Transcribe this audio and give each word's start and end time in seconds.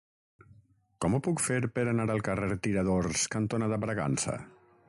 Com 1.05 1.17
ho 1.17 1.19
puc 1.27 1.43
fer 1.49 1.59
per 1.77 1.85
anar 1.91 2.07
al 2.15 2.25
carrer 2.31 2.49
Tiradors 2.65 3.29
cantonada 3.37 3.81
Bragança? 3.85 4.39